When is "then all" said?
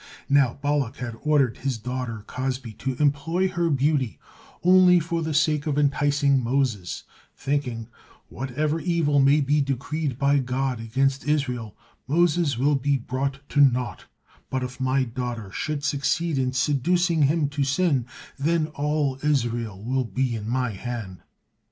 18.39-19.19